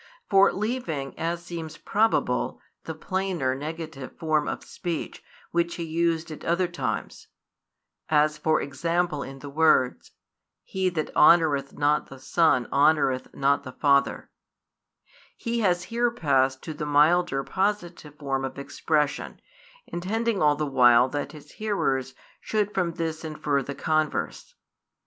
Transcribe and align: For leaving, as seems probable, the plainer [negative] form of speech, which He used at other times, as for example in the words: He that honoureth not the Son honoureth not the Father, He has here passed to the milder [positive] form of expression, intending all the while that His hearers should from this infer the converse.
For 0.31 0.51
leaving, 0.51 1.15
as 1.19 1.45
seems 1.45 1.77
probable, 1.77 2.59
the 2.85 2.95
plainer 2.95 3.53
[negative] 3.53 4.17
form 4.17 4.47
of 4.47 4.63
speech, 4.63 5.23
which 5.51 5.75
He 5.75 5.83
used 5.83 6.31
at 6.31 6.43
other 6.43 6.67
times, 6.67 7.27
as 8.09 8.35
for 8.35 8.59
example 8.59 9.21
in 9.21 9.37
the 9.37 9.49
words: 9.51 10.09
He 10.63 10.89
that 10.89 11.15
honoureth 11.15 11.77
not 11.77 12.07
the 12.07 12.17
Son 12.17 12.67
honoureth 12.71 13.35
not 13.35 13.61
the 13.63 13.71
Father, 13.73 14.31
He 15.37 15.59
has 15.59 15.83
here 15.83 16.09
passed 16.09 16.63
to 16.63 16.73
the 16.73 16.87
milder 16.87 17.43
[positive] 17.43 18.15
form 18.17 18.43
of 18.43 18.57
expression, 18.57 19.39
intending 19.85 20.41
all 20.41 20.55
the 20.55 20.65
while 20.65 21.09
that 21.09 21.33
His 21.33 21.51
hearers 21.51 22.15
should 22.39 22.73
from 22.73 22.93
this 22.93 23.23
infer 23.23 23.61
the 23.61 23.75
converse. 23.75 24.55